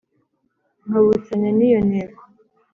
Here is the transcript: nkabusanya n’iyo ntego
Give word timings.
nkabusanya 0.87 1.49
n’iyo 1.57 1.79
ntego 1.89 2.21